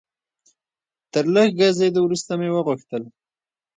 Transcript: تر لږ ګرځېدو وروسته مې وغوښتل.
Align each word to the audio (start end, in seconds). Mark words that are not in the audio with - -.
تر 1.11 1.25
لږ 1.33 1.49
ګرځېدو 1.59 1.99
وروسته 2.03 2.31
مې 2.39 2.49
وغوښتل. 2.51 3.03